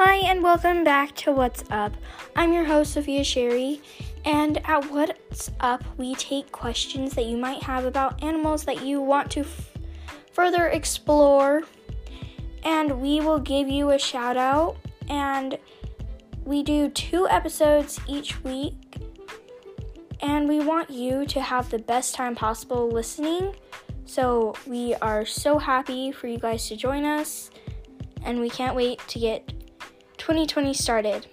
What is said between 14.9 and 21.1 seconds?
And we do two episodes each week, and we want